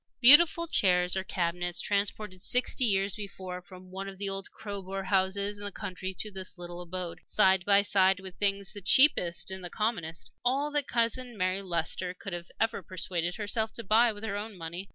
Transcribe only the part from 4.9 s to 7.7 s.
houses in the country to this little abode, side